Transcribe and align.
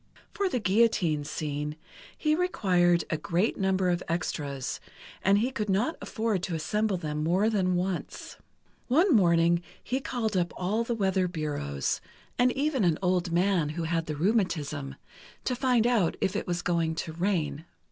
For 0.33 0.49
the 0.49 0.59
guillotine 0.59 1.23
scene, 1.25 1.75
he 2.17 2.33
required 2.33 3.03
a 3.11 3.17
great 3.17 3.55
number 3.55 3.87
of 3.91 4.01
extras, 4.09 4.79
and 5.21 5.37
he 5.37 5.51
could 5.51 5.69
not 5.69 5.95
afford 6.01 6.41
to 6.41 6.55
assemble 6.55 6.97
them 6.97 7.23
more 7.23 7.51
than 7.51 7.75
once. 7.75 8.37
One 8.87 9.15
morning 9.15 9.61
he 9.83 9.99
called 9.99 10.35
up 10.35 10.53
all 10.57 10.83
the 10.83 10.95
weather 10.95 11.27
bureaus, 11.27 12.01
and 12.39 12.51
even 12.53 12.83
an 12.83 12.97
old 13.03 13.31
man 13.31 13.69
who 13.69 13.83
had 13.83 14.07
the 14.07 14.15
rheumatism, 14.15 14.95
to 15.43 15.55
find 15.55 15.85
out 15.85 16.17
if 16.19 16.35
it 16.35 16.47
was 16.47 16.63
going 16.63 16.95
to 16.95 17.13
rain. 17.13 17.65